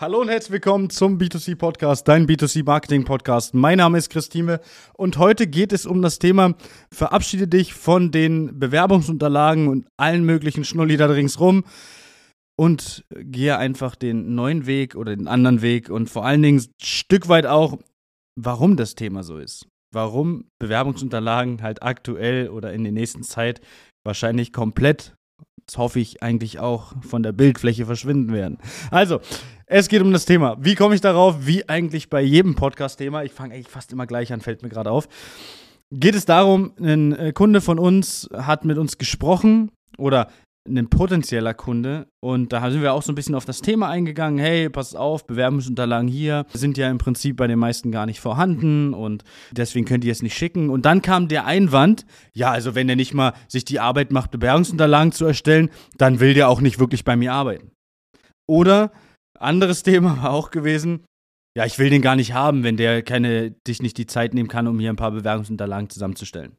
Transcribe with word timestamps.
Hallo 0.00 0.22
und 0.22 0.30
herzlich 0.30 0.52
willkommen 0.52 0.88
zum 0.88 1.18
B2C 1.18 1.56
Podcast, 1.56 2.08
dein 2.08 2.26
B2C 2.26 2.64
Marketing 2.64 3.04
Podcast. 3.04 3.52
Mein 3.52 3.76
Name 3.76 3.98
ist 3.98 4.08
Christine 4.08 4.60
und 4.96 5.18
heute 5.18 5.46
geht 5.46 5.74
es 5.74 5.84
um 5.84 6.00
das 6.00 6.18
Thema 6.18 6.54
Verabschiede 6.90 7.46
dich 7.46 7.74
von 7.74 8.10
den 8.10 8.58
Bewerbungsunterlagen 8.58 9.68
und 9.68 9.86
allen 9.98 10.24
möglichen 10.24 10.64
Schnulli 10.64 10.96
da 10.96 11.04
ringsrum 11.04 11.64
und 12.56 13.04
gehe 13.14 13.58
einfach 13.58 13.94
den 13.94 14.34
neuen 14.34 14.64
Weg 14.64 14.94
oder 14.94 15.14
den 15.14 15.28
anderen 15.28 15.60
Weg 15.60 15.90
und 15.90 16.08
vor 16.08 16.24
allen 16.24 16.40
Dingen 16.40 16.60
ein 16.60 16.72
Stück 16.82 17.28
weit 17.28 17.44
auch, 17.44 17.76
warum 18.40 18.78
das 18.78 18.94
Thema 18.94 19.22
so 19.22 19.36
ist. 19.36 19.68
Warum 19.92 20.46
Bewerbungsunterlagen 20.58 21.60
halt 21.60 21.82
aktuell 21.82 22.48
oder 22.48 22.72
in 22.72 22.84
der 22.84 22.92
nächsten 22.94 23.22
Zeit 23.22 23.60
wahrscheinlich 24.02 24.54
komplett 24.54 25.14
das 25.70 25.78
hoffe 25.78 26.00
ich 26.00 26.20
eigentlich 26.20 26.58
auch 26.58 26.94
von 27.00 27.22
der 27.22 27.30
Bildfläche 27.30 27.86
verschwinden 27.86 28.32
werden. 28.32 28.58
Also, 28.90 29.20
es 29.66 29.88
geht 29.88 30.02
um 30.02 30.12
das 30.12 30.24
Thema. 30.24 30.56
Wie 30.58 30.74
komme 30.74 30.96
ich 30.96 31.00
darauf? 31.00 31.46
Wie 31.46 31.68
eigentlich 31.68 32.10
bei 32.10 32.22
jedem 32.22 32.56
Podcast-Thema. 32.56 33.22
Ich 33.22 33.30
fange 33.30 33.54
eigentlich 33.54 33.68
fast 33.68 33.92
immer 33.92 34.04
gleich 34.04 34.32
an, 34.32 34.40
fällt 34.40 34.64
mir 34.64 34.68
gerade 34.68 34.90
auf. 34.90 35.08
Geht 35.92 36.16
es 36.16 36.24
darum, 36.24 36.72
ein 36.80 37.12
äh, 37.12 37.32
Kunde 37.32 37.60
von 37.60 37.78
uns 37.78 38.28
hat 38.36 38.64
mit 38.64 38.78
uns 38.78 38.98
gesprochen 38.98 39.70
oder 39.96 40.28
ein 40.68 40.88
potenzieller 40.90 41.54
Kunde 41.54 42.06
und 42.20 42.52
da 42.52 42.70
sind 42.70 42.82
wir 42.82 42.92
auch 42.92 43.02
so 43.02 43.12
ein 43.12 43.14
bisschen 43.14 43.34
auf 43.34 43.44
das 43.44 43.62
Thema 43.62 43.88
eingegangen. 43.88 44.38
Hey, 44.38 44.68
pass 44.68 44.94
auf, 44.94 45.26
Bewerbungsunterlagen 45.26 46.08
hier 46.08 46.44
sind 46.52 46.76
ja 46.76 46.90
im 46.90 46.98
Prinzip 46.98 47.36
bei 47.36 47.46
den 47.46 47.58
meisten 47.58 47.90
gar 47.90 48.06
nicht 48.06 48.20
vorhanden 48.20 48.92
und 48.92 49.24
deswegen 49.52 49.86
könnt 49.86 50.04
ihr 50.04 50.12
es 50.12 50.22
nicht 50.22 50.36
schicken. 50.36 50.68
Und 50.68 50.84
dann 50.84 51.00
kam 51.02 51.28
der 51.28 51.46
Einwand, 51.46 52.04
ja, 52.34 52.50
also 52.50 52.74
wenn 52.74 52.88
er 52.88 52.96
nicht 52.96 53.14
mal 53.14 53.32
sich 53.48 53.64
die 53.64 53.80
Arbeit 53.80 54.12
macht, 54.12 54.30
Bewerbungsunterlagen 54.32 55.12
zu 55.12 55.24
erstellen, 55.24 55.70
dann 55.96 56.20
will 56.20 56.34
der 56.34 56.48
auch 56.48 56.60
nicht 56.60 56.78
wirklich 56.78 57.04
bei 57.04 57.16
mir 57.16 57.32
arbeiten. 57.32 57.72
Oder 58.46 58.92
anderes 59.38 59.82
Thema 59.84 60.22
war 60.22 60.30
auch 60.30 60.50
gewesen, 60.50 61.04
ja, 61.56 61.64
ich 61.64 61.78
will 61.78 61.90
den 61.90 62.02
gar 62.02 62.16
nicht 62.16 62.32
haben, 62.32 62.62
wenn 62.62 62.76
der 62.76 63.02
keine, 63.02 63.50
dich 63.50 63.82
nicht 63.82 63.96
die 63.96 64.06
Zeit 64.06 64.34
nehmen 64.34 64.48
kann, 64.48 64.66
um 64.66 64.78
hier 64.78 64.90
ein 64.90 64.96
paar 64.96 65.10
Bewerbungsunterlagen 65.10 65.88
zusammenzustellen. 65.90 66.56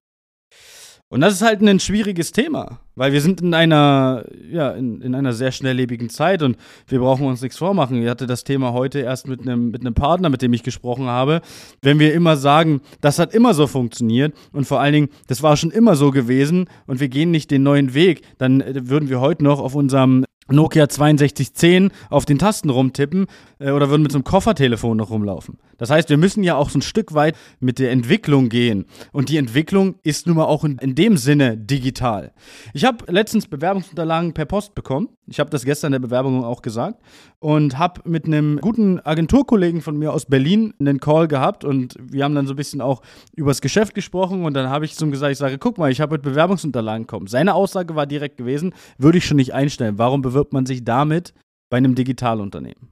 Und 1.12 1.20
das 1.20 1.34
ist 1.34 1.42
halt 1.42 1.62
ein 1.62 1.80
schwieriges 1.82 2.32
Thema, 2.32 2.80
weil 2.96 3.12
wir 3.12 3.20
sind 3.20 3.42
in 3.42 3.54
einer, 3.54 4.24
ja, 4.50 4.72
in, 4.72 5.02
in 5.02 5.14
einer 5.14 5.34
sehr 5.34 5.52
schnelllebigen 5.52 6.10
Zeit 6.10 6.42
und 6.42 6.56
wir 6.88 7.00
brauchen 7.00 7.28
uns 7.28 7.42
nichts 7.42 7.58
vormachen. 7.58 8.02
Ich 8.02 8.08
hatte 8.08 8.28
das 8.28 8.46
Thema 8.46 8.72
heute 8.72 9.00
erst 9.00 9.28
mit 9.28 9.42
einem, 9.42 9.72
mit 9.72 9.82
einem 9.82 9.94
Partner, 9.94 10.30
mit 10.30 10.42
dem 10.42 10.54
ich 10.54 10.64
gesprochen 10.64 11.08
habe. 11.08 11.42
Wenn 11.82 12.00
wir 12.00 12.14
immer 12.14 12.38
sagen, 12.38 12.80
das 13.02 13.20
hat 13.20 13.34
immer 13.34 13.54
so 13.54 13.68
funktioniert 13.68 14.34
und 14.54 14.66
vor 14.66 14.80
allen 14.80 14.94
Dingen, 14.94 15.10
das 15.28 15.44
war 15.44 15.58
schon 15.58 15.72
immer 15.72 15.98
so 15.98 16.12
gewesen 16.12 16.70
und 16.88 17.02
wir 17.02 17.10
gehen 17.10 17.30
nicht 17.30 17.52
den 17.52 17.64
neuen 17.64 17.94
Weg, 17.94 18.22
dann 18.38 18.62
äh, 18.62 18.88
würden 18.88 19.10
wir 19.10 19.20
heute 19.20 19.44
noch 19.44 19.60
auf 19.60 19.76
unserem 19.76 20.24
Nokia 20.50 20.88
6210 20.90 21.92
auf 22.10 22.26
den 22.26 22.40
Tasten 22.40 22.70
rumtippen 22.70 23.28
äh, 23.60 23.72
oder 23.72 23.90
würden 23.90 24.02
mit 24.02 24.12
so 24.12 24.18
einem 24.18 24.24
Koffertelefon 24.24 24.98
noch 24.98 25.10
rumlaufen. 25.10 25.60
Das 25.78 25.90
heißt, 25.90 26.10
wir 26.10 26.18
müssen 26.18 26.44
ja 26.44 26.56
auch 26.56 26.70
so 26.70 26.80
ein 26.80 26.82
Stück 26.82 27.14
weit 27.14 27.36
mit 27.60 27.80
der 27.80 27.92
Entwicklung 27.92 28.50
gehen. 28.50 28.86
Und 29.12 29.30
die 29.30 29.38
Entwicklung 29.38 29.96
ist 30.04 30.28
nun 30.28 30.38
mal 30.38 30.46
auch 30.46 30.64
in, 30.64 30.78
in 30.78 30.96
dem 30.96 31.18
Sinne 31.18 31.58
digital. 31.58 32.34
Ich 32.74 32.86
habe 32.86 33.12
letztens 33.12 33.48
Bewerbungsunterlagen 33.48 34.34
per 34.34 34.46
Post 34.46 34.76
bekommen. 34.76 35.10
Ich 35.32 35.40
habe 35.40 35.50
das 35.50 35.66
gestern 35.66 35.88
in 35.88 36.02
der 36.02 36.08
Bewerbung 36.08 36.44
auch 36.44 36.62
gesagt. 36.62 37.02
Und 37.40 37.78
habe 37.80 38.02
mit 38.08 38.26
einem 38.26 38.60
guten 38.60 39.00
Agenturkollegen 39.00 39.82
von 39.82 39.98
mir 39.98 40.14
aus 40.14 40.26
Berlin 40.26 40.74
einen 40.80 41.00
Call 41.00 41.28
gehabt. 41.28 41.64
Und 41.64 41.96
wir 42.00 42.24
haben 42.24 42.36
dann 42.36 42.48
so 42.48 42.54
ein 42.54 42.58
bisschen 42.58 42.82
auch 42.82 43.02
über 43.36 43.50
das 43.50 43.62
Geschäft 43.62 43.96
gesprochen. 43.96 44.46
Und 44.46 44.54
dann 44.54 44.70
habe 44.70 44.86
ich 44.86 44.96
zum 44.96 45.10
gesagt, 45.10 45.32
ich 45.32 45.38
sage, 45.38 45.58
guck 45.58 45.78
mal, 45.78 45.92
ich 45.92 46.02
habe 46.02 46.14
mit 46.16 46.22
Bewerbungsunterlagen 46.22 47.08
bekommen. 47.08 47.28
Seine 47.28 47.56
Aussage 47.56 47.96
war 47.96 48.06
direkt 48.06 48.38
gewesen, 48.38 48.74
würde 48.98 49.18
ich 49.18 49.26
schon 49.26 49.38
nicht 49.38 49.54
einstellen. 49.54 49.98
Warum 49.98 50.22
bewirbt 50.22 50.54
man 50.54 50.66
sich 50.66 50.84
damit 50.84 51.34
bei 51.70 51.78
einem 51.78 51.96
Digitalunternehmen? 51.96 52.92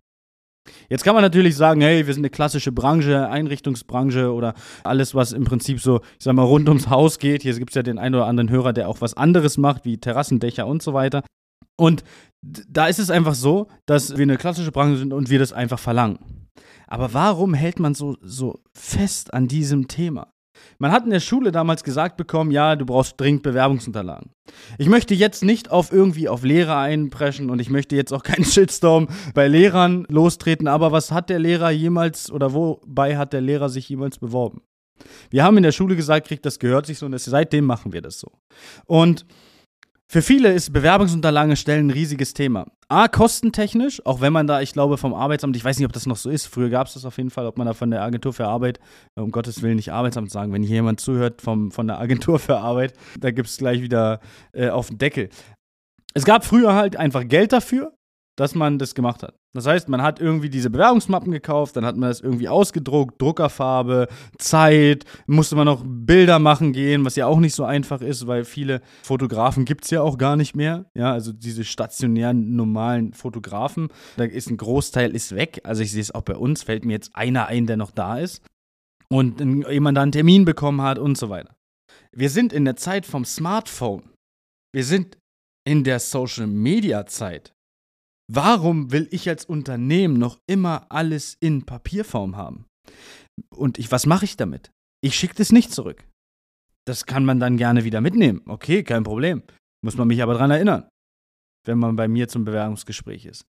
Jetzt 0.89 1.03
kann 1.03 1.13
man 1.13 1.23
natürlich 1.23 1.55
sagen, 1.55 1.81
hey, 1.81 2.05
wir 2.05 2.13
sind 2.13 2.21
eine 2.21 2.29
klassische 2.29 2.71
Branche, 2.71 3.29
Einrichtungsbranche 3.29 4.31
oder 4.31 4.53
alles, 4.83 5.15
was 5.15 5.33
im 5.33 5.43
Prinzip 5.43 5.79
so, 5.79 6.01
ich 6.17 6.23
sag 6.23 6.33
mal, 6.33 6.43
rund 6.43 6.69
ums 6.69 6.89
Haus 6.89 7.19
geht. 7.19 7.41
Hier 7.43 7.53
gibt 7.53 7.71
es 7.71 7.75
ja 7.75 7.83
den 7.83 7.99
einen 7.99 8.15
oder 8.15 8.25
anderen 8.25 8.49
Hörer, 8.49 8.73
der 8.73 8.89
auch 8.89 9.01
was 9.01 9.15
anderes 9.15 9.57
macht, 9.57 9.85
wie 9.85 9.97
Terrassendächer 9.97 10.67
und 10.67 10.81
so 10.81 10.93
weiter. 10.93 11.23
Und 11.77 12.03
da 12.41 12.87
ist 12.87 12.99
es 12.99 13.11
einfach 13.11 13.35
so, 13.35 13.67
dass 13.85 14.17
wir 14.17 14.23
eine 14.23 14.37
klassische 14.37 14.71
Branche 14.71 14.97
sind 14.97 15.13
und 15.13 15.29
wir 15.29 15.39
das 15.39 15.53
einfach 15.53 15.79
verlangen. 15.79 16.47
Aber 16.87 17.13
warum 17.13 17.53
hält 17.53 17.79
man 17.79 17.93
so, 17.93 18.17
so 18.21 18.59
fest 18.73 19.33
an 19.33 19.47
diesem 19.47 19.87
Thema? 19.87 20.33
Man 20.77 20.91
hat 20.91 21.03
in 21.03 21.11
der 21.11 21.19
Schule 21.19 21.51
damals 21.51 21.83
gesagt 21.83 22.17
bekommen, 22.17 22.51
ja, 22.51 22.75
du 22.75 22.85
brauchst 22.85 23.19
dringend 23.19 23.43
Bewerbungsunterlagen. 23.43 24.31
Ich 24.77 24.87
möchte 24.89 25.13
jetzt 25.13 25.43
nicht 25.43 25.71
auf 25.71 25.91
irgendwie 25.91 26.27
auf 26.27 26.43
Lehrer 26.43 26.77
einpreschen 26.77 27.49
und 27.49 27.59
ich 27.59 27.69
möchte 27.69 27.95
jetzt 27.95 28.13
auch 28.13 28.23
keinen 28.23 28.45
Shitstorm 28.45 29.07
bei 29.33 29.47
Lehrern 29.47 30.05
lostreten, 30.09 30.67
aber 30.67 30.91
was 30.91 31.11
hat 31.11 31.29
der 31.29 31.39
Lehrer 31.39 31.69
jemals 31.69 32.31
oder 32.31 32.53
wobei 32.53 33.17
hat 33.17 33.33
der 33.33 33.41
Lehrer 33.41 33.69
sich 33.69 33.87
jemals 33.87 34.17
beworben? 34.17 34.61
Wir 35.29 35.43
haben 35.43 35.57
in 35.57 35.63
der 35.63 35.71
Schule 35.71 35.95
gesagt, 35.95 36.27
kriegt 36.27 36.45
das 36.45 36.59
gehört 36.59 36.85
sich 36.85 36.97
so 36.97 37.05
und 37.05 37.17
seitdem 37.17 37.65
machen 37.65 37.93
wir 37.93 38.01
das 38.01 38.19
so. 38.19 38.31
Und 38.85 39.25
für 40.11 40.23
viele 40.23 40.51
ist 40.51 40.73
Bewerbungsunterlagen 40.73 41.55
stellen 41.55 41.87
ein 41.87 41.91
riesiges 41.91 42.33
Thema. 42.33 42.65
A, 42.87 43.07
kostentechnisch, 43.07 44.03
auch 44.07 44.21
wenn 44.21 44.33
man 44.33 44.47
da, 44.47 44.59
ich 44.59 44.73
glaube, 44.73 44.97
vom 44.97 45.13
Arbeitsamt, 45.13 45.55
ich 45.55 45.63
weiß 45.63 45.77
nicht, 45.77 45.85
ob 45.85 45.93
das 45.93 46.07
noch 46.07 46.17
so 46.17 46.31
ist, 46.31 46.47
früher 46.47 46.71
gab 46.71 46.87
es 46.87 46.95
das 46.95 47.05
auf 47.05 47.17
jeden 47.17 47.29
Fall, 47.29 47.45
ob 47.45 47.59
man 47.59 47.67
da 47.67 47.73
von 47.75 47.91
der 47.91 48.01
Agentur 48.01 48.33
für 48.33 48.47
Arbeit, 48.47 48.79
äh, 49.15 49.21
um 49.21 49.29
Gottes 49.29 49.61
Willen 49.61 49.75
nicht 49.75 49.91
Arbeitsamt 49.93 50.31
sagen, 50.31 50.51
wenn 50.51 50.63
hier 50.63 50.77
jemand 50.77 50.99
zuhört 50.99 51.43
vom, 51.43 51.69
von 51.71 51.85
der 51.85 51.99
Agentur 51.99 52.39
für 52.39 52.57
Arbeit, 52.57 52.95
da 53.19 53.29
gibt 53.29 53.49
es 53.49 53.57
gleich 53.57 53.83
wieder 53.83 54.19
äh, 54.51 54.69
auf 54.69 54.87
den 54.87 54.97
Deckel. 54.97 55.29
Es 56.15 56.25
gab 56.25 56.43
früher 56.43 56.73
halt 56.73 56.95
einfach 56.95 57.27
Geld 57.27 57.53
dafür, 57.53 57.93
dass 58.35 58.55
man 58.55 58.79
das 58.79 58.95
gemacht 58.95 59.21
hat. 59.21 59.38
Das 59.53 59.65
heißt, 59.65 59.89
man 59.89 60.03
hat 60.03 60.19
irgendwie 60.19 60.49
diese 60.49 60.69
Bewerbungsmappen 60.69 61.31
gekauft, 61.31 61.75
dann 61.75 61.83
hat 61.83 61.97
man 61.97 62.09
das 62.09 62.21
irgendwie 62.21 62.47
ausgedruckt, 62.47 63.19
Druckerfarbe, 63.19 64.07
Zeit, 64.37 65.05
musste 65.25 65.55
man 65.55 65.65
noch 65.65 65.83
Bilder 65.83 66.37
machen 66.37 66.71
gehen, 66.71 67.03
was 67.03 67.15
ja 67.15 67.25
auch 67.25 67.39
nicht 67.39 67.55
so 67.55 67.63
einfach 67.63 68.01
ist, 68.01 68.27
weil 68.27 68.45
viele 68.45 68.81
Fotografen 69.01 69.65
gibt 69.65 69.85
es 69.85 69.89
ja 69.89 70.01
auch 70.01 70.19
gar 70.19 70.35
nicht 70.35 70.55
mehr. 70.55 70.85
Ja, 70.93 71.11
also 71.11 71.33
diese 71.33 71.63
stationären, 71.63 72.55
normalen 72.55 73.13
Fotografen, 73.13 73.87
da 74.17 74.25
ist 74.25 74.51
ein 74.51 74.57
Großteil 74.57 75.15
ist 75.15 75.35
weg. 75.35 75.61
Also 75.63 75.81
ich 75.81 75.91
sehe 75.91 76.01
es 76.01 76.13
auch 76.13 76.21
bei 76.21 76.35
uns, 76.35 76.61
fällt 76.61 76.85
mir 76.85 76.93
jetzt 76.93 77.15
einer 77.15 77.47
ein, 77.47 77.65
der 77.65 77.77
noch 77.77 77.91
da 77.91 78.19
ist 78.19 78.43
und 79.09 79.39
jemand 79.69 79.97
da 79.97 80.03
einen 80.03 80.11
Termin 80.11 80.45
bekommen 80.45 80.83
hat 80.83 80.99
und 80.99 81.17
so 81.17 81.29
weiter. 81.29 81.55
Wir 82.11 82.29
sind 82.29 82.53
in 82.53 82.65
der 82.65 82.75
Zeit 82.75 83.05
vom 83.05 83.25
Smartphone. 83.25 84.11
Wir 84.73 84.83
sind 84.83 85.17
in 85.65 85.83
der 85.83 85.99
Social 85.99 86.47
Media 86.47 87.05
Zeit. 87.07 87.53
Warum 88.31 88.91
will 88.91 89.07
ich 89.09 89.27
als 89.27 89.45
Unternehmen 89.45 90.19
noch 90.19 90.37
immer 90.47 90.85
alles 90.89 91.35
in 91.39 91.65
Papierform 91.65 92.37
haben? 92.37 92.65
Und 93.49 93.79
ich, 93.79 93.91
was 93.91 94.05
mache 94.05 94.25
ich 94.25 94.37
damit? 94.37 94.71
Ich 95.01 95.15
schicke 95.15 95.33
das 95.35 95.51
nicht 95.51 95.73
zurück. 95.73 96.07
Das 96.85 97.05
kann 97.05 97.25
man 97.25 97.39
dann 97.39 97.57
gerne 97.57 97.83
wieder 97.85 98.01
mitnehmen. 98.01 98.41
Okay, 98.45 98.83
kein 98.83 99.03
Problem. 99.03 99.41
Muss 99.83 99.97
man 99.97 100.07
mich 100.07 100.21
aber 100.21 100.33
daran 100.33 100.51
erinnern, 100.51 100.87
wenn 101.65 101.79
man 101.79 101.95
bei 101.95 102.07
mir 102.07 102.27
zum 102.27 102.45
Bewerbungsgespräch 102.45 103.25
ist. 103.25 103.45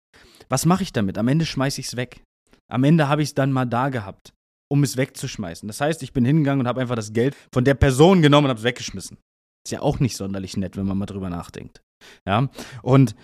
Was 0.49 0.65
mache 0.65 0.83
ich 0.83 0.93
damit? 0.93 1.17
Am 1.17 1.27
Ende 1.27 1.45
schmeiße 1.45 1.79
ich 1.79 1.87
es 1.87 1.95
weg. 1.95 2.23
Am 2.71 2.83
Ende 2.83 3.07
habe 3.07 3.21
ich 3.21 3.29
es 3.29 3.35
dann 3.35 3.51
mal 3.51 3.65
da 3.65 3.89
gehabt, 3.89 4.33
um 4.71 4.81
es 4.81 4.97
wegzuschmeißen. 4.97 5.67
Das 5.67 5.81
heißt, 5.81 6.01
ich 6.01 6.13
bin 6.13 6.25
hingegangen 6.25 6.61
und 6.61 6.67
habe 6.67 6.81
einfach 6.81 6.95
das 6.95 7.13
Geld 7.13 7.35
von 7.53 7.65
der 7.65 7.75
Person 7.75 8.21
genommen 8.21 8.45
und 8.45 8.49
habe 8.49 8.59
es 8.59 8.65
weggeschmissen. 8.65 9.17
Ist 9.65 9.71
ja 9.71 9.81
auch 9.81 9.99
nicht 9.99 10.17
sonderlich 10.17 10.57
nett, 10.57 10.77
wenn 10.77 10.87
man 10.87 10.97
mal 10.97 11.05
drüber 11.05 11.29
nachdenkt. 11.29 11.81
Ja, 12.25 12.49
und 12.81 13.15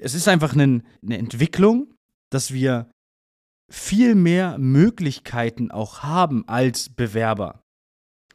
es 0.00 0.14
ist 0.14 0.28
einfach 0.28 0.54
eine, 0.54 0.82
eine 1.02 1.18
Entwicklung, 1.18 1.94
dass 2.30 2.52
wir 2.52 2.90
viel 3.70 4.14
mehr 4.14 4.58
Möglichkeiten 4.58 5.70
auch 5.70 6.02
haben 6.02 6.46
als 6.48 6.88
Bewerber. 6.90 7.62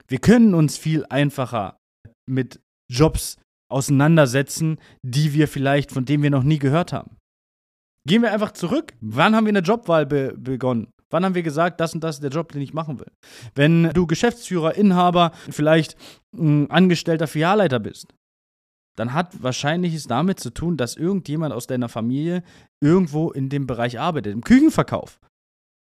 Wir 0.08 0.20
können 0.20 0.54
uns 0.54 0.78
viel 0.78 1.06
einfacher 1.10 1.78
mit 2.30 2.62
Jobs 2.90 3.38
auseinandersetzen, 3.70 4.80
die 5.02 5.34
wir 5.34 5.48
vielleicht, 5.48 5.92
von 5.92 6.06
denen 6.06 6.24
wir 6.24 6.30
noch 6.30 6.44
nie 6.44 6.60
gehört 6.60 6.94
haben. 6.94 7.18
Gehen 8.08 8.22
wir 8.22 8.32
einfach 8.32 8.52
zurück. 8.52 8.94
Wann 9.02 9.36
haben 9.36 9.46
wir 9.46 9.52
eine 9.52 9.60
Jobwahl 9.60 10.06
be 10.06 10.36
begonnen? 10.38 10.92
Wann 11.10 11.26
haben 11.26 11.36
wir 11.36 11.44
gesagt, 11.44 11.80
das 11.80 11.94
und 11.94 12.04
das 12.04 12.16
ist 12.16 12.24
der 12.24 12.32
Job, 12.32 12.52
den 12.52 12.62
ich 12.62 12.74
machen 12.74 13.00
will? 13.00 13.12
Wenn 13.56 13.90
du 13.94 14.06
Geschäftsführer, 14.06 14.76
Inhaber, 14.76 15.32
vielleicht 15.50 15.98
ein 16.34 16.70
Angestellter 16.70 17.28
Filialleiter 17.28 17.80
bist, 17.80 18.14
dann 18.96 19.14
hat 19.14 19.42
wahrscheinlich 19.44 19.94
es 19.94 20.08
damit 20.08 20.40
zu 20.40 20.52
tun, 20.52 20.78
dass 20.78 20.96
irgendjemand 20.96 21.54
aus 21.54 21.68
deiner 21.68 21.90
Familie 21.90 22.44
irgendwo 22.82 23.32
in 23.32 23.50
dem 23.50 23.68
Bereich 23.68 24.00
arbeitet, 24.00 24.34
im 24.34 24.44
Küchenverkauf. 24.44 25.20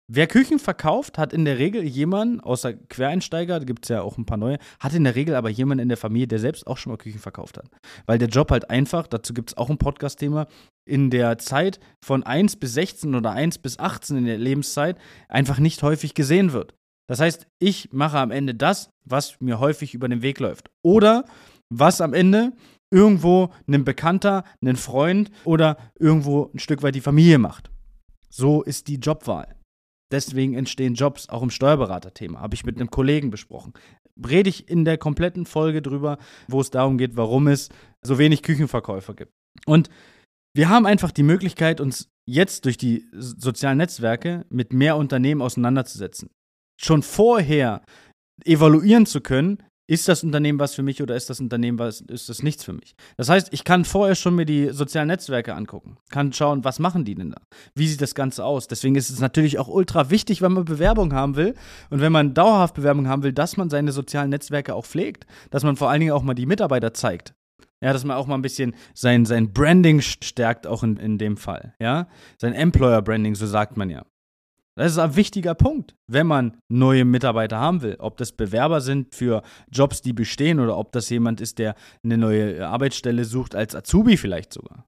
Wer 0.06 0.26
Küchen 0.26 0.58
verkauft, 0.58 1.16
hat 1.16 1.32
in 1.32 1.46
der 1.46 1.58
Regel 1.58 1.82
jemanden, 1.82 2.40
außer 2.40 2.74
Quereinsteiger, 2.74 3.58
da 3.58 3.64
gibt 3.64 3.86
es 3.86 3.88
ja 3.88 4.02
auch 4.02 4.18
ein 4.18 4.26
paar 4.26 4.36
neue, 4.36 4.58
hat 4.78 4.92
in 4.92 5.04
der 5.04 5.14
Regel 5.14 5.34
aber 5.34 5.48
jemanden 5.48 5.80
in 5.80 5.88
der 5.88 5.96
Familie, 5.96 6.26
der 6.26 6.38
selbst 6.38 6.66
auch 6.66 6.76
schon 6.76 6.92
mal 6.92 6.98
Küchen 6.98 7.20
verkauft 7.20 7.56
hat. 7.56 7.70
Weil 8.04 8.18
der 8.18 8.28
Job 8.28 8.50
halt 8.50 8.68
einfach, 8.68 9.06
dazu 9.06 9.32
gibt 9.32 9.50
es 9.50 9.56
auch 9.56 9.70
ein 9.70 9.78
Podcast-Thema, 9.78 10.46
in 10.86 11.08
der 11.08 11.38
Zeit 11.38 11.80
von 12.04 12.22
1 12.22 12.56
bis 12.56 12.74
16 12.74 13.14
oder 13.14 13.30
1 13.30 13.58
bis 13.58 13.78
18 13.78 14.18
in 14.18 14.26
der 14.26 14.36
Lebenszeit 14.36 14.98
einfach 15.28 15.58
nicht 15.58 15.82
häufig 15.82 16.12
gesehen 16.12 16.52
wird. 16.52 16.74
Das 17.08 17.20
heißt, 17.20 17.46
ich 17.58 17.90
mache 17.92 18.18
am 18.18 18.30
Ende 18.30 18.54
das, 18.54 18.90
was 19.06 19.40
mir 19.40 19.58
häufig 19.58 19.94
über 19.94 20.08
den 20.08 20.20
Weg 20.20 20.38
läuft. 20.38 20.68
Oder 20.82 21.24
was 21.70 22.02
am 22.02 22.12
Ende 22.12 22.52
irgendwo 22.94 23.50
ein 23.66 23.84
Bekannter, 23.84 24.44
ein 24.64 24.76
Freund 24.76 25.30
oder 25.44 25.76
irgendwo 25.98 26.50
ein 26.54 26.60
Stück 26.60 26.82
weit 26.82 26.94
die 26.94 27.00
Familie 27.00 27.38
macht. 27.38 27.70
So 28.30 28.62
ist 28.62 28.86
die 28.88 28.96
Jobwahl. 28.96 29.56
Deswegen 30.12 30.54
entstehen 30.54 30.94
Jobs, 30.94 31.28
auch 31.28 31.42
im 31.42 31.50
Steuerberaterthema. 31.50 32.40
Habe 32.40 32.54
ich 32.54 32.64
mit 32.64 32.76
einem 32.76 32.90
Kollegen 32.90 33.30
besprochen. 33.30 33.72
Rede 34.16 34.48
ich 34.48 34.68
in 34.68 34.84
der 34.84 34.96
kompletten 34.96 35.44
Folge 35.44 35.82
drüber, 35.82 36.18
wo 36.46 36.60
es 36.60 36.70
darum 36.70 36.98
geht, 36.98 37.16
warum 37.16 37.48
es 37.48 37.68
so 38.02 38.16
wenig 38.18 38.42
Küchenverkäufer 38.42 39.14
gibt. 39.14 39.32
Und 39.66 39.90
wir 40.54 40.68
haben 40.68 40.86
einfach 40.86 41.10
die 41.10 41.24
Möglichkeit, 41.24 41.80
uns 41.80 42.08
jetzt 42.28 42.64
durch 42.64 42.76
die 42.76 43.08
sozialen 43.12 43.78
Netzwerke 43.78 44.46
mit 44.50 44.72
mehr 44.72 44.96
Unternehmen 44.96 45.42
auseinanderzusetzen. 45.42 46.30
Schon 46.80 47.02
vorher 47.02 47.82
evaluieren 48.44 49.06
zu 49.06 49.20
können, 49.20 49.58
ist 49.86 50.08
das 50.08 50.24
Unternehmen 50.24 50.58
was 50.58 50.74
für 50.74 50.82
mich 50.82 51.02
oder 51.02 51.14
ist 51.14 51.28
das 51.28 51.40
Unternehmen 51.40 51.78
was, 51.78 52.00
ist 52.00 52.28
das 52.28 52.42
nichts 52.42 52.64
für 52.64 52.72
mich? 52.72 52.94
Das 53.16 53.28
heißt, 53.28 53.52
ich 53.52 53.64
kann 53.64 53.84
vorher 53.84 54.14
schon 54.14 54.34
mir 54.34 54.46
die 54.46 54.70
sozialen 54.70 55.08
Netzwerke 55.08 55.54
angucken, 55.54 55.98
kann 56.10 56.32
schauen, 56.32 56.64
was 56.64 56.78
machen 56.78 57.04
die 57.04 57.14
denn 57.14 57.32
da? 57.32 57.42
Wie 57.74 57.86
sieht 57.86 58.00
das 58.00 58.14
Ganze 58.14 58.44
aus? 58.44 58.66
Deswegen 58.66 58.94
ist 58.94 59.10
es 59.10 59.20
natürlich 59.20 59.58
auch 59.58 59.68
ultra 59.68 60.10
wichtig, 60.10 60.40
wenn 60.42 60.52
man 60.52 60.64
Bewerbung 60.64 61.12
haben 61.12 61.36
will 61.36 61.54
und 61.90 62.00
wenn 62.00 62.12
man 62.12 62.34
dauerhaft 62.34 62.74
Bewerbung 62.74 63.08
haben 63.08 63.22
will, 63.22 63.32
dass 63.32 63.56
man 63.56 63.68
seine 63.70 63.92
sozialen 63.92 64.30
Netzwerke 64.30 64.74
auch 64.74 64.86
pflegt, 64.86 65.26
dass 65.50 65.64
man 65.64 65.76
vor 65.76 65.90
allen 65.90 66.00
Dingen 66.00 66.12
auch 66.12 66.22
mal 66.22 66.34
die 66.34 66.46
Mitarbeiter 66.46 66.94
zeigt. 66.94 67.34
Ja, 67.82 67.92
dass 67.92 68.04
man 68.04 68.16
auch 68.16 68.26
mal 68.26 68.36
ein 68.36 68.42
bisschen 68.42 68.74
sein, 68.94 69.26
sein 69.26 69.52
Branding 69.52 70.00
stärkt, 70.00 70.66
auch 70.66 70.82
in, 70.82 70.96
in 70.96 71.18
dem 71.18 71.36
Fall. 71.36 71.74
Ja, 71.78 72.08
sein 72.38 72.54
Employer 72.54 73.02
Branding, 73.02 73.34
so 73.34 73.46
sagt 73.46 73.76
man 73.76 73.90
ja. 73.90 74.06
Das 74.76 74.90
ist 74.90 74.98
ein 74.98 75.14
wichtiger 75.14 75.54
Punkt, 75.54 75.94
wenn 76.10 76.26
man 76.26 76.56
neue 76.68 77.04
Mitarbeiter 77.04 77.58
haben 77.58 77.82
will. 77.82 77.96
Ob 78.00 78.16
das 78.16 78.32
Bewerber 78.32 78.80
sind 78.80 79.14
für 79.14 79.42
Jobs, 79.70 80.02
die 80.02 80.12
bestehen, 80.12 80.58
oder 80.58 80.76
ob 80.76 80.90
das 80.92 81.08
jemand 81.10 81.40
ist, 81.40 81.58
der 81.58 81.76
eine 82.02 82.18
neue 82.18 82.66
Arbeitsstelle 82.66 83.24
sucht, 83.24 83.54
als 83.54 83.76
Azubi 83.76 84.16
vielleicht 84.16 84.52
sogar. 84.52 84.86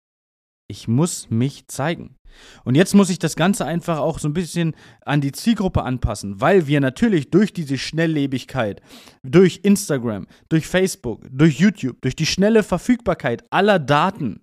Ich 0.69 0.88
muss 0.88 1.31
mich 1.31 1.69
zeigen. 1.69 2.17
Und 2.65 2.75
jetzt 2.75 2.94
muss 2.94 3.11
ich 3.11 3.21
das 3.21 3.37
Ganze 3.37 3.65
einfach 3.65 3.99
auch 3.99 4.19
so 4.19 4.29
ein 4.29 4.35
bisschen 4.35 4.75
an 5.05 5.21
die 5.21 5.33
Zielgruppe 5.33 5.85
anpassen, 5.85 6.41
weil 6.41 6.67
wir 6.67 6.81
natürlich 6.81 7.31
durch 7.31 7.53
diese 7.53 7.79
Schnelllebigkeit, 7.79 8.82
durch 9.23 9.61
Instagram, 9.62 10.27
durch 10.49 10.67
Facebook, 10.67 11.25
durch 11.31 11.61
YouTube, 11.61 12.03
durch 12.03 12.17
die 12.17 12.27
schnelle 12.27 12.65
Verfügbarkeit 12.65 13.44
aller 13.50 13.79
Daten, 13.79 14.41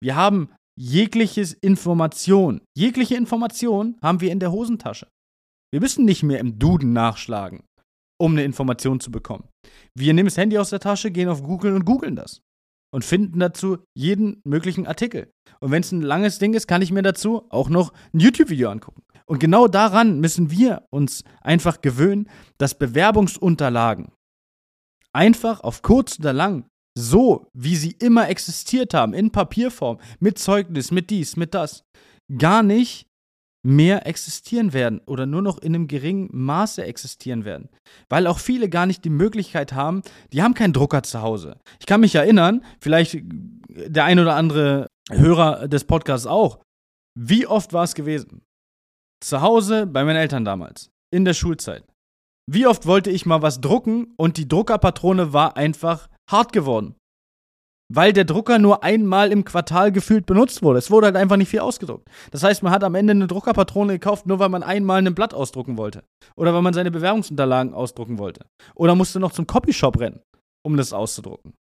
wir 0.00 0.14
haben 0.14 0.50
jegliches 0.78 1.52
Information, 1.54 2.60
jegliche 2.76 3.16
Information 3.16 3.96
haben 4.00 4.20
wir 4.20 4.30
in 4.30 4.38
der 4.38 4.52
Hosentasche. 4.52 5.08
Wir 5.72 5.80
müssen 5.80 6.04
nicht 6.04 6.22
mehr 6.22 6.38
im 6.38 6.58
Duden 6.58 6.92
nachschlagen, 6.92 7.64
um 8.18 8.32
eine 8.32 8.44
Information 8.44 9.00
zu 9.00 9.10
bekommen. 9.10 9.48
Wir 9.94 10.14
nehmen 10.14 10.28
das 10.28 10.36
Handy 10.36 10.56
aus 10.56 10.70
der 10.70 10.80
Tasche, 10.80 11.10
gehen 11.10 11.28
auf 11.28 11.42
Google 11.42 11.74
und 11.74 11.84
googeln 11.84 12.16
das 12.16 12.40
und 12.94 13.04
finden 13.04 13.40
dazu 13.40 13.78
jeden 13.94 14.40
möglichen 14.44 14.86
Artikel. 14.86 15.30
Und 15.60 15.72
wenn 15.72 15.82
es 15.82 15.92
ein 15.92 16.00
langes 16.00 16.38
Ding 16.38 16.54
ist, 16.54 16.68
kann 16.68 16.80
ich 16.80 16.92
mir 16.92 17.02
dazu 17.02 17.46
auch 17.50 17.68
noch 17.68 17.92
ein 18.14 18.20
YouTube-Video 18.20 18.70
angucken. 18.70 19.02
Und 19.26 19.40
genau 19.40 19.66
daran 19.66 20.20
müssen 20.20 20.50
wir 20.50 20.86
uns 20.90 21.24
einfach 21.42 21.82
gewöhnen, 21.82 22.30
dass 22.56 22.78
Bewerbungsunterlagen 22.78 24.12
einfach 25.12 25.60
auf 25.60 25.82
kurz 25.82 26.18
oder 26.18 26.32
lang 26.32 26.66
so, 26.98 27.46
wie 27.54 27.76
sie 27.76 27.92
immer 27.92 28.28
existiert 28.28 28.92
haben, 28.92 29.14
in 29.14 29.30
Papierform, 29.30 29.98
mit 30.18 30.38
Zeugnis, 30.38 30.90
mit 30.90 31.10
dies, 31.10 31.36
mit 31.36 31.54
das, 31.54 31.84
gar 32.36 32.62
nicht 32.62 33.06
mehr 33.64 34.06
existieren 34.06 34.72
werden 34.72 35.00
oder 35.06 35.26
nur 35.26 35.42
noch 35.42 35.58
in 35.58 35.74
einem 35.74 35.88
geringen 35.88 36.28
Maße 36.32 36.84
existieren 36.84 37.44
werden. 37.44 37.68
Weil 38.08 38.26
auch 38.26 38.38
viele 38.38 38.68
gar 38.68 38.86
nicht 38.86 39.04
die 39.04 39.10
Möglichkeit 39.10 39.72
haben, 39.72 40.02
die 40.32 40.42
haben 40.42 40.54
keinen 40.54 40.72
Drucker 40.72 41.02
zu 41.02 41.22
Hause. 41.22 41.58
Ich 41.80 41.86
kann 41.86 42.00
mich 42.00 42.14
erinnern, 42.14 42.64
vielleicht 42.80 43.18
der 43.68 44.04
ein 44.04 44.18
oder 44.18 44.36
andere 44.36 44.86
Hörer 45.10 45.68
des 45.68 45.84
Podcasts 45.84 46.26
auch, 46.26 46.60
wie 47.18 47.46
oft 47.46 47.72
war 47.72 47.84
es 47.84 47.94
gewesen? 47.94 48.42
Zu 49.20 49.40
Hause 49.40 49.86
bei 49.86 50.04
meinen 50.04 50.16
Eltern 50.16 50.44
damals, 50.44 50.90
in 51.12 51.24
der 51.24 51.34
Schulzeit. 51.34 51.84
Wie 52.50 52.66
oft 52.66 52.86
wollte 52.86 53.10
ich 53.10 53.26
mal 53.26 53.42
was 53.42 53.60
drucken 53.60 54.14
und 54.16 54.36
die 54.36 54.48
Druckerpatrone 54.48 55.32
war 55.32 55.56
einfach 55.56 56.08
hart 56.28 56.52
geworden. 56.52 56.94
Weil 57.90 58.12
der 58.12 58.24
Drucker 58.24 58.58
nur 58.58 58.84
einmal 58.84 59.32
im 59.32 59.44
Quartal 59.44 59.92
gefühlt 59.92 60.26
benutzt 60.26 60.62
wurde. 60.62 60.78
Es 60.78 60.90
wurde 60.90 61.06
halt 61.06 61.16
einfach 61.16 61.38
nicht 61.38 61.48
viel 61.48 61.60
ausgedruckt. 61.60 62.06
Das 62.30 62.42
heißt, 62.42 62.62
man 62.62 62.70
hat 62.70 62.84
am 62.84 62.94
Ende 62.94 63.12
eine 63.12 63.26
Druckerpatrone 63.26 63.94
gekauft, 63.94 64.26
nur 64.26 64.38
weil 64.38 64.50
man 64.50 64.62
einmal 64.62 64.98
ein 64.98 65.14
Blatt 65.14 65.32
ausdrucken 65.32 65.78
wollte. 65.78 66.04
Oder 66.36 66.52
weil 66.52 66.60
man 66.60 66.74
seine 66.74 66.90
Bewerbungsunterlagen 66.90 67.72
ausdrucken 67.72 68.18
wollte. 68.18 68.44
Oder 68.74 68.94
musste 68.94 69.20
noch 69.20 69.32
zum 69.32 69.46
Copyshop 69.46 69.98
rennen, 69.98 70.20
um 70.62 70.76
das 70.76 70.92
auszudrucken. 70.92 71.54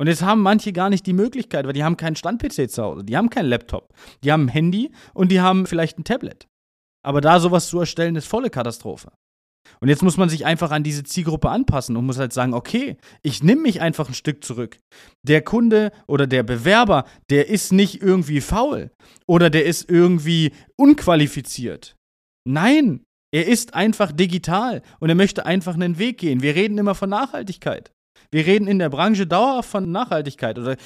Und 0.00 0.06
jetzt 0.06 0.22
haben 0.22 0.42
manche 0.42 0.72
gar 0.72 0.90
nicht 0.90 1.06
die 1.06 1.12
Möglichkeit, 1.12 1.66
weil 1.66 1.72
die 1.72 1.84
haben 1.84 1.96
keinen 1.96 2.16
Stand-PC 2.16 2.70
zu 2.70 2.82
Hause, 2.82 3.04
die 3.04 3.16
haben 3.16 3.30
keinen 3.30 3.48
Laptop, 3.48 3.92
die 4.22 4.30
haben 4.30 4.44
ein 4.44 4.48
Handy 4.48 4.92
und 5.12 5.32
die 5.32 5.40
haben 5.40 5.66
vielleicht 5.66 5.98
ein 5.98 6.04
Tablet. 6.04 6.46
Aber 7.04 7.20
da 7.20 7.40
sowas 7.40 7.68
zu 7.68 7.80
erstellen, 7.80 8.16
ist 8.16 8.28
volle 8.28 8.50
Katastrophe. 8.50 9.10
Und 9.80 9.88
jetzt 9.88 10.02
muss 10.02 10.16
man 10.16 10.28
sich 10.28 10.44
einfach 10.46 10.70
an 10.70 10.82
diese 10.82 11.04
Zielgruppe 11.04 11.50
anpassen 11.50 11.96
und 11.96 12.06
muss 12.06 12.18
halt 12.18 12.32
sagen, 12.32 12.54
okay, 12.54 12.96
ich 13.22 13.42
nehme 13.42 13.62
mich 13.62 13.80
einfach 13.80 14.08
ein 14.08 14.14
Stück 14.14 14.44
zurück. 14.44 14.78
Der 15.22 15.42
Kunde 15.42 15.92
oder 16.06 16.26
der 16.26 16.42
Bewerber, 16.42 17.04
der 17.30 17.48
ist 17.48 17.72
nicht 17.72 18.02
irgendwie 18.02 18.40
faul 18.40 18.90
oder 19.26 19.50
der 19.50 19.64
ist 19.64 19.88
irgendwie 19.90 20.52
unqualifiziert. 20.76 21.96
Nein, 22.46 23.04
er 23.32 23.46
ist 23.46 23.74
einfach 23.74 24.12
digital 24.12 24.82
und 25.00 25.08
er 25.08 25.14
möchte 25.14 25.44
einfach 25.44 25.74
einen 25.74 25.98
Weg 25.98 26.18
gehen. 26.18 26.42
Wir 26.42 26.54
reden 26.54 26.78
immer 26.78 26.94
von 26.94 27.10
Nachhaltigkeit. 27.10 27.92
Wir 28.30 28.46
reden 28.46 28.66
in 28.66 28.78
der 28.78 28.88
Branche 28.88 29.26
dauerhaft 29.26 29.70
von 29.70 29.90
Nachhaltigkeit 29.90 30.58
oder 30.58 30.76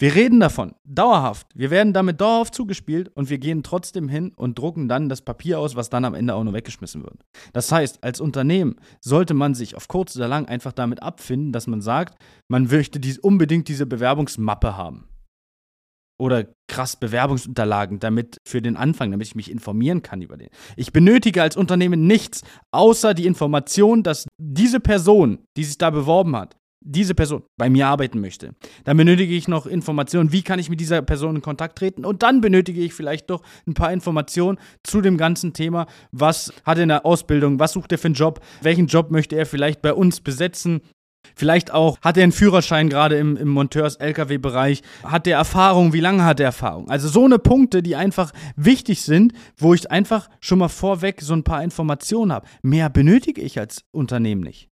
wir 0.00 0.14
reden 0.14 0.40
davon, 0.40 0.74
dauerhaft. 0.84 1.46
Wir 1.54 1.70
werden 1.70 1.92
damit 1.92 2.22
dauerhaft 2.22 2.54
zugespielt 2.54 3.10
und 3.14 3.28
wir 3.28 3.36
gehen 3.36 3.62
trotzdem 3.62 4.08
hin 4.08 4.32
und 4.34 4.58
drucken 4.58 4.88
dann 4.88 5.10
das 5.10 5.20
Papier 5.20 5.58
aus, 5.58 5.76
was 5.76 5.90
dann 5.90 6.06
am 6.06 6.14
Ende 6.14 6.34
auch 6.34 6.42
nur 6.42 6.54
weggeschmissen 6.54 7.02
wird. 7.02 7.20
Das 7.52 7.70
heißt, 7.70 8.02
als 8.02 8.18
Unternehmen 8.18 8.76
sollte 9.02 9.34
man 9.34 9.54
sich 9.54 9.76
auf 9.76 9.88
kurz 9.88 10.16
oder 10.16 10.26
lang 10.26 10.46
einfach 10.46 10.72
damit 10.72 11.02
abfinden, 11.02 11.52
dass 11.52 11.66
man 11.66 11.82
sagt, 11.82 12.16
man 12.48 12.68
möchte 12.68 12.98
dies, 12.98 13.18
unbedingt 13.18 13.68
diese 13.68 13.84
Bewerbungsmappe 13.84 14.74
haben. 14.74 15.06
Oder 16.18 16.46
krass 16.66 16.96
Bewerbungsunterlagen, 16.96 17.98
damit 17.98 18.38
für 18.46 18.62
den 18.62 18.76
Anfang, 18.76 19.10
damit 19.10 19.26
ich 19.26 19.34
mich 19.34 19.50
informieren 19.50 20.00
kann 20.02 20.22
über 20.22 20.38
den. 20.38 20.48
Ich 20.76 20.94
benötige 20.94 21.42
als 21.42 21.58
Unternehmen 21.58 22.06
nichts, 22.06 22.40
außer 22.72 23.12
die 23.12 23.26
Information, 23.26 24.02
dass 24.02 24.26
diese 24.38 24.80
Person, 24.80 25.44
die 25.58 25.64
sich 25.64 25.76
da 25.76 25.90
beworben 25.90 26.36
hat, 26.36 26.56
diese 26.80 27.14
Person 27.14 27.42
bei 27.56 27.68
mir 27.68 27.86
arbeiten 27.86 28.20
möchte, 28.20 28.54
dann 28.84 28.96
benötige 28.96 29.34
ich 29.34 29.48
noch 29.48 29.66
Informationen, 29.66 30.32
wie 30.32 30.42
kann 30.42 30.58
ich 30.58 30.70
mit 30.70 30.80
dieser 30.80 31.02
Person 31.02 31.36
in 31.36 31.42
Kontakt 31.42 31.78
treten 31.78 32.04
und 32.04 32.22
dann 32.22 32.40
benötige 32.40 32.80
ich 32.80 32.94
vielleicht 32.94 33.28
noch 33.28 33.42
ein 33.66 33.74
paar 33.74 33.92
Informationen 33.92 34.58
zu 34.82 35.00
dem 35.00 35.16
ganzen 35.16 35.52
Thema, 35.52 35.86
was 36.12 36.52
hat 36.64 36.78
er 36.78 36.84
in 36.84 36.88
der 36.88 37.06
Ausbildung, 37.06 37.58
was 37.58 37.72
sucht 37.72 37.92
er 37.92 37.98
für 37.98 38.08
einen 38.08 38.14
Job, 38.14 38.40
welchen 38.62 38.86
Job 38.86 39.10
möchte 39.10 39.36
er 39.36 39.46
vielleicht 39.46 39.82
bei 39.82 39.92
uns 39.92 40.20
besetzen, 40.20 40.80
Vielleicht 41.34 41.72
auch, 41.72 41.98
hat 42.00 42.16
er 42.16 42.22
einen 42.22 42.32
Führerschein 42.32 42.88
gerade 42.88 43.16
im, 43.18 43.36
im 43.36 43.48
Monteurs-LKW-Bereich? 43.48 44.82
Hat 45.04 45.26
er 45.26 45.36
Erfahrung? 45.36 45.92
Wie 45.92 46.00
lange 46.00 46.24
hat 46.24 46.40
er 46.40 46.46
Erfahrung? 46.46 46.88
Also 46.88 47.08
so 47.08 47.24
eine 47.24 47.38
Punkte, 47.38 47.82
die 47.82 47.94
einfach 47.94 48.32
wichtig 48.56 49.02
sind, 49.02 49.32
wo 49.56 49.74
ich 49.74 49.90
einfach 49.90 50.28
schon 50.40 50.58
mal 50.58 50.68
vorweg 50.68 51.20
so 51.20 51.34
ein 51.34 51.44
paar 51.44 51.62
Informationen 51.62 52.32
habe. 52.32 52.46
Mehr 52.62 52.88
benötige 52.88 53.42
ich 53.42 53.58
als 53.58 53.84
Unternehmen 53.92 54.42
nicht. 54.42 54.69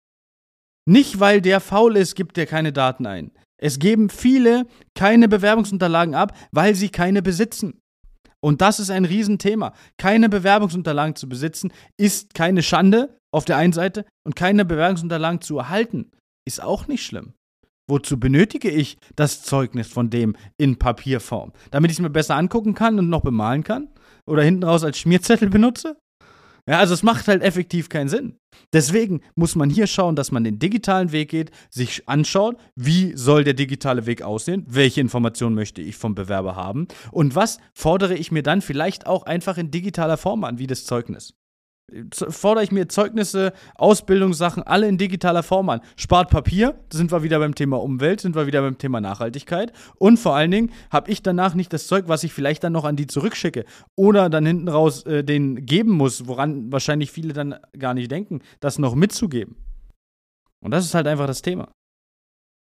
Nicht, 0.85 1.19
weil 1.19 1.41
der 1.41 1.59
faul 1.59 1.97
ist, 1.97 2.15
gibt 2.15 2.37
er 2.37 2.45
keine 2.45 2.73
Daten 2.73 3.05
ein. 3.05 3.31
Es 3.57 3.79
geben 3.79 4.09
viele 4.09 4.65
keine 4.95 5.27
Bewerbungsunterlagen 5.27 6.15
ab, 6.15 6.37
weil 6.51 6.75
sie 6.75 6.89
keine 6.89 7.21
besitzen. 7.21 7.79
Und 8.41 8.61
das 8.61 8.81
ist 8.81 8.89
ein 8.89 9.05
Riesenthema. 9.05 9.73
Keine 9.97 10.27
Bewerbungsunterlagen 10.27 11.15
zu 11.15 11.29
besitzen 11.29 11.71
ist 11.97 12.33
keine 12.33 12.61
Schande 12.61 13.17
auf 13.31 13.45
der 13.45 13.55
einen 13.55 13.71
Seite 13.71 14.05
und 14.25 14.35
keine 14.35 14.65
Bewerbungsunterlagen 14.65 15.39
zu 15.39 15.57
erhalten 15.57 16.11
ist 16.45 16.61
auch 16.61 16.87
nicht 16.87 17.05
schlimm. 17.05 17.33
Wozu 17.89 18.19
benötige 18.19 18.69
ich 18.69 18.97
das 19.15 19.43
Zeugnis 19.43 19.87
von 19.87 20.09
dem 20.09 20.35
in 20.57 20.77
Papierform? 20.77 21.51
Damit 21.71 21.91
ich 21.91 21.97
es 21.97 22.01
mir 22.01 22.09
besser 22.09 22.35
angucken 22.35 22.73
kann 22.73 22.97
und 22.97 23.09
noch 23.09 23.21
bemalen 23.21 23.63
kann? 23.63 23.89
Oder 24.25 24.43
hinten 24.43 24.63
raus 24.63 24.83
als 24.83 24.97
Schmierzettel 24.99 25.49
benutze? 25.49 25.97
Ja, 26.67 26.79
also 26.79 26.93
es 26.93 27.03
macht 27.03 27.27
halt 27.27 27.43
effektiv 27.43 27.89
keinen 27.89 28.07
Sinn. 28.07 28.39
Deswegen 28.71 29.21
muss 29.35 29.55
man 29.55 29.69
hier 29.69 29.85
schauen, 29.85 30.15
dass 30.15 30.31
man 30.31 30.45
den 30.45 30.59
digitalen 30.59 31.11
Weg 31.11 31.29
geht, 31.29 31.51
sich 31.69 32.07
anschaut, 32.07 32.57
wie 32.75 33.17
soll 33.17 33.43
der 33.43 33.53
digitale 33.53 34.05
Weg 34.05 34.21
aussehen, 34.21 34.65
welche 34.69 35.01
Informationen 35.01 35.55
möchte 35.55 35.81
ich 35.81 35.97
vom 35.97 36.15
Bewerber 36.15 36.55
haben 36.55 36.87
und 37.11 37.35
was 37.35 37.57
fordere 37.73 38.15
ich 38.15 38.31
mir 38.31 38.43
dann 38.43 38.61
vielleicht 38.61 39.07
auch 39.07 39.23
einfach 39.23 39.57
in 39.57 39.71
digitaler 39.71 40.17
Form 40.17 40.45
an, 40.45 40.57
wie 40.57 40.67
das 40.67 40.85
Zeugnis 40.85 41.33
fordere 42.11 42.63
ich 42.63 42.71
mir 42.71 42.87
Zeugnisse, 42.87 43.53
Ausbildungssachen, 43.75 44.63
alle 44.63 44.87
in 44.87 44.97
digitaler 44.97 45.43
Form 45.43 45.69
an. 45.69 45.81
Spart 45.95 46.29
Papier, 46.29 46.79
sind 46.91 47.11
wir 47.11 47.23
wieder 47.23 47.39
beim 47.39 47.55
Thema 47.55 47.81
Umwelt, 47.81 48.21
sind 48.21 48.35
wir 48.35 48.47
wieder 48.47 48.61
beim 48.61 48.77
Thema 48.77 49.01
Nachhaltigkeit. 49.01 49.73
Und 49.99 50.17
vor 50.17 50.35
allen 50.35 50.51
Dingen 50.51 50.71
habe 50.91 51.11
ich 51.11 51.21
danach 51.21 51.55
nicht 51.55 51.73
das 51.73 51.87
Zeug, 51.87 52.05
was 52.07 52.23
ich 52.23 52.33
vielleicht 52.33 52.63
dann 52.63 52.73
noch 52.73 52.85
an 52.85 52.95
die 52.95 53.07
zurückschicke 53.07 53.65
oder 53.95 54.29
dann 54.29 54.45
hinten 54.45 54.69
raus 54.69 55.05
äh, 55.05 55.23
den 55.23 55.65
geben 55.65 55.91
muss, 55.91 56.27
woran 56.27 56.71
wahrscheinlich 56.71 57.11
viele 57.11 57.33
dann 57.33 57.55
gar 57.77 57.93
nicht 57.93 58.09
denken, 58.11 58.41
das 58.59 58.79
noch 58.79 58.95
mitzugeben. 58.95 59.55
Und 60.61 60.71
das 60.71 60.85
ist 60.85 60.95
halt 60.95 61.07
einfach 61.07 61.27
das 61.27 61.41
Thema. 61.41 61.71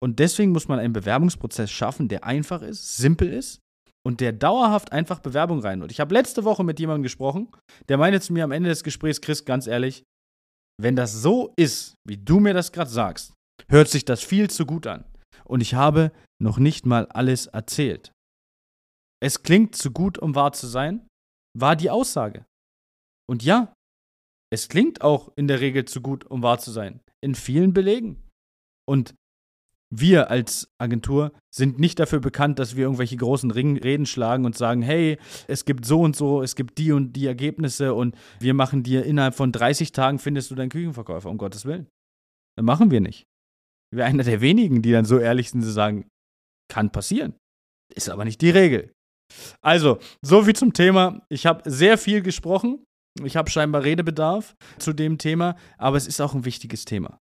Und 0.03 0.19
deswegen 0.19 0.53
muss 0.53 0.69
man 0.69 0.81
einen 0.81 0.93
Bewerbungsprozess 0.93 1.71
schaffen, 1.71 2.09
der 2.09 2.25
einfach 2.25 2.61
ist, 2.61 2.99
simpel 2.99 3.33
ist, 3.33 3.61
und 4.07 4.21
der 4.21 4.33
dauerhaft 4.33 4.93
einfach 4.93 5.21
Bewerbung 5.21 5.61
rein. 5.61 5.83
Und 5.83 5.91
ich 5.91 6.01
habe 6.01 6.15
letzte 6.15 6.45
Woche 6.45 6.63
mit 6.63 6.79
jemandem 6.79 7.03
gesprochen, 7.03 7.49
der 7.89 7.99
meinte 7.99 8.21
zu 8.21 8.33
mir 8.33 8.45
am 8.45 8.53
Ende 8.53 8.69
des 8.69 8.85
Gesprächs, 8.85 9.21
Chris, 9.21 9.45
ganz 9.45 9.67
ehrlich, 9.67 10.05
wenn 10.81 10.97
das 10.97 11.13
so 11.13 11.53
ist, 11.57 11.95
wie 12.07 12.17
du 12.17 12.41
mir 12.41 12.53
das 12.53 12.73
gerade 12.73 12.91
sagst, 12.91 13.33
hört 13.69 13.89
sich 13.89 14.05
das 14.05 14.23
viel 14.23 14.51
zu 14.51 14.67
gut 14.67 14.87
an. 14.87 15.05
Und 15.45 15.61
ich 15.61 15.75
habe 15.75 16.13
noch 16.43 16.59
nicht 16.59 16.87
mal 16.87 17.07
alles 17.07 17.47
erzählt. 17.47 18.13
Es 19.23 19.43
klingt 19.43 19.77
zu 19.77 19.91
gut, 19.91 20.19
um 20.19 20.35
wahr 20.35 20.53
zu 20.53 20.67
sein, 20.67 21.07
war 21.57 21.77
die 21.77 21.91
Aussage. 21.91 22.45
Und 23.29 23.43
ja, 23.43 23.73
es 24.53 24.69
klingt 24.69 25.03
auch 25.03 25.33
in 25.37 25.49
der 25.49 25.61
Regel 25.61 25.85
zu 25.85 26.03
gut, 26.03 26.25
um 26.27 26.43
wahr 26.43 26.59
zu 26.59 26.71
sein. 26.71 27.01
In 27.23 27.35
vielen 27.35 27.73
Belegen. 27.73 28.23
Und 28.87 29.15
wir 30.01 30.31
als 30.31 30.69
Agentur 30.79 31.33
sind 31.55 31.79
nicht 31.79 31.99
dafür 31.99 32.21
bekannt, 32.21 32.59
dass 32.59 32.77
wir 32.77 32.85
irgendwelche 32.85 33.17
großen 33.17 33.51
Reden 33.51 34.07
schlagen 34.07 34.45
und 34.45 34.57
sagen, 34.57 34.83
hey, 34.83 35.19
es 35.47 35.65
gibt 35.65 35.85
so 35.85 36.01
und 36.01 36.17
so, 36.17 36.43
es 36.43 36.57
gibt 36.57 36.79
die 36.79 36.93
und 36.93 37.13
die 37.15 37.27
Ergebnisse 37.27 37.95
und 37.95 38.17
wir 38.41 38.55
machen 38.55 38.83
dir 38.83 39.05
innerhalb 39.05 39.35
von 39.35 39.53
30 39.53 39.93
Tagen 39.93 40.19
findest 40.19 40.51
du 40.51 40.55
deinen 40.55 40.71
Küchenverkäufer, 40.71 41.31
um 41.31 41.39
Gottes 41.39 41.65
Willen. 41.65 41.89
Das 42.57 42.65
machen 42.65 42.91
wir 42.91 43.01
nicht. 43.01 43.25
Wir 43.91 44.05
sind 44.05 44.07
einer 44.07 44.25
der 44.25 44.41
wenigen, 44.41 44.83
die 44.83 44.93
dann 44.93 45.05
so 45.05 45.19
ehrlich 45.19 45.51
sind, 45.51 45.63
zu 45.63 45.71
sagen, 45.71 46.09
kann 46.69 46.91
passieren. 46.91 47.35
Ist 47.95 48.09
aber 48.09 48.25
nicht 48.25 48.41
die 48.41 48.51
Regel. 48.51 48.93
Also, 49.63 49.99
so 50.23 50.43
viel 50.43 50.57
zum 50.57 50.73
Thema. 50.73 51.25
Ich 51.29 51.47
habe 51.47 51.69
sehr 51.71 51.99
viel 51.99 52.23
gesprochen. 52.23 52.85
Ich 53.23 53.37
habe 53.37 53.51
scheinbar 53.51 53.85
Redebedarf 53.85 54.57
zu 54.79 54.93
dem 54.93 55.19
Thema, 55.19 55.57
aber 55.79 55.97
es 55.97 56.09
ist 56.09 56.21
auch 56.21 56.35
ein 56.35 56.45
wichtiges 56.45 56.85
Thema. 56.85 57.21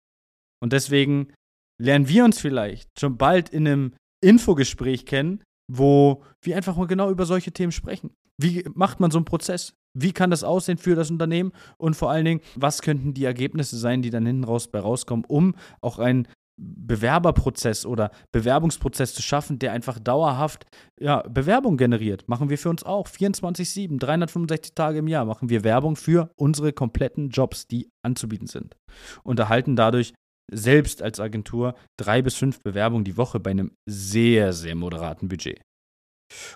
Und 0.62 0.74
deswegen 0.74 1.33
lernen 1.81 2.07
wir 2.07 2.25
uns 2.25 2.39
vielleicht 2.39 3.00
schon 3.00 3.17
bald 3.17 3.50
in 3.50 3.67
einem 3.67 3.93
Infogespräch 4.22 5.05
kennen, 5.05 5.43
wo 5.72 6.24
wir 6.41 6.55
einfach 6.55 6.75
mal 6.75 6.88
genau 6.88 7.10
über 7.10 7.25
solche 7.25 7.51
Themen 7.51 7.72
sprechen. 7.72 8.12
Wie 8.39 8.63
macht 8.74 9.00
man 9.00 9.12
so 9.12 9.17
einen 9.17 9.25
Prozess? 9.25 9.74
Wie 9.98 10.13
kann 10.13 10.29
das 10.29 10.43
aussehen 10.43 10.77
für 10.77 10.96
das 10.96 11.10
Unternehmen? 11.10 11.51
Und 11.77 11.96
vor 11.96 12.12
allen 12.12 12.25
Dingen, 12.25 12.41
was 12.55 12.81
könnten 12.81 13.13
die 13.13 13.25
Ergebnisse 13.25 13.77
sein, 13.77 14.01
die 14.01 14.12
dann 14.12 14.25
hinten 14.25 14.43
raus 14.43 14.67
bei 14.67 14.79
rauskommen, 14.79 15.25
um 15.27 15.55
auch 15.81 15.98
einen 15.98 16.27
Bewerberprozess 16.60 17.86
oder 17.86 18.12
Bewerbungsprozess 18.31 19.13
zu 19.13 19.22
schaffen, 19.22 19.60
der 19.60 19.74
einfach 19.74 20.00
dauerhaft 20.00 20.65
ja, 21.00 21.22
Bewerbung 21.22 21.77
generiert. 21.77 22.27
Machen 22.27 22.50
wir 22.50 22.57
für 22.57 22.69
uns 22.69 22.84
auch. 22.84 23.07
24-7, 23.07 24.00
365 24.00 24.74
Tage 24.74 25.00
im 25.00 25.07
Jahr 25.07 25.25
machen 25.25 25.50
wir 25.50 25.63
Werbung 25.63 25.96
für 25.96 26.31
unsere 26.36 26.74
kompletten 26.74 27.29
Jobs, 27.29 27.67
die 27.67 27.89
anzubieten 28.03 28.48
sind. 28.48 28.75
Und 29.24 29.39
erhalten 29.39 29.75
dadurch 29.75 30.13
selbst 30.51 31.01
als 31.01 31.20
Agentur 31.20 31.75
drei 32.00 32.22
bis 32.22 32.36
fünf 32.36 32.62
Bewerbungen 32.62 33.04
die 33.04 33.18
Woche 33.18 33.39
bei 33.39 33.51
einem 33.51 33.75
sehr, 33.88 34.54
sehr 34.54 34.75
moderaten 34.75 35.27
Budget. 35.27 35.62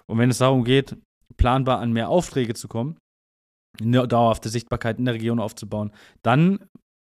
Und 0.07 0.17
wenn 0.17 0.29
es 0.29 0.39
darum 0.39 0.63
geht, 0.63 0.97
planbar 1.37 1.79
an 1.79 1.93
mehr 1.93 2.09
Aufträge 2.09 2.53
zu 2.53 2.67
kommen, 2.67 2.97
eine 3.79 4.07
dauerhafte 4.07 4.49
Sichtbarkeit 4.49 4.99
in 4.99 5.05
der 5.05 5.13
Region 5.13 5.39
aufzubauen, 5.39 5.91
dann 6.23 6.67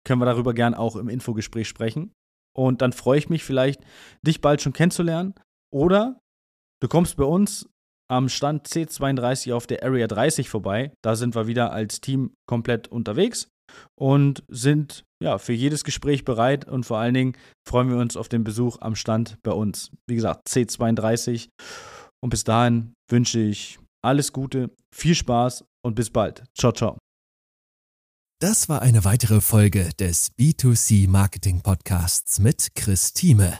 können 0.06 0.22
wir 0.22 0.26
darüber 0.26 0.54
gern 0.54 0.74
auch 0.74 0.96
im 0.96 1.10
Infogespräch 1.10 1.68
sprechen. 1.68 2.12
Und 2.56 2.82
dann 2.82 2.94
freue 2.94 3.18
ich 3.18 3.30
mich 3.30 3.44
vielleicht, 3.44 3.82
dich 4.22 4.42
bald 4.42 4.62
schon 4.62 4.74
kennenzulernen. 4.74 5.34
Oder 5.74 6.20
du 6.82 6.88
kommst 6.88 7.18
bei 7.18 7.24
uns 7.24 7.68
am 8.12 8.30
Stand 8.30 8.68
C32 8.68 9.54
auf 9.54 9.66
der 9.66 9.84
Area 9.84 10.08
30 10.08 10.50
vorbei. 10.50 10.94
Da 11.04 11.16
sind 11.16 11.36
wir 11.36 11.48
wieder 11.48 11.72
als 11.72 12.02
Team 12.02 12.36
komplett 12.48 12.88
unterwegs 12.88 13.48
und 13.96 14.44
sind 14.48 15.06
ja 15.22 15.38
für 15.38 15.54
jedes 15.54 15.84
Gespräch 15.84 16.26
bereit 16.26 16.68
und 16.68 16.86
vor 16.86 16.98
allen 16.98 17.14
Dingen 17.14 17.38
freuen 17.68 17.90
wir 17.90 17.98
uns 17.98 18.18
auf 18.18 18.30
den 18.30 18.44
Besuch 18.44 18.78
am 18.82 18.96
Stand 18.96 19.38
bei 19.44 19.52
uns. 19.52 19.92
Wie 20.08 20.16
gesagt, 20.16 20.48
C32. 20.50 21.50
Und 22.22 22.30
bis 22.30 22.44
dahin 22.44 22.94
wünsche 23.10 23.40
ich 23.40 23.80
alles 24.04 24.34
Gute, 24.34 24.70
viel 24.94 25.16
Spaß 25.16 25.66
und 25.84 25.96
bis 25.96 26.10
bald. 26.10 26.44
Ciao, 26.58 26.72
ciao. 26.72 26.98
Das 28.40 28.68
war 28.68 28.82
eine 28.82 29.06
weitere 29.06 29.40
Folge 29.40 29.92
des 30.00 30.32
B2C 30.38 31.08
Marketing 31.08 31.62
Podcasts 31.62 32.40
mit 32.40 32.76
Chris 32.76 33.14
Thieme. 33.14 33.60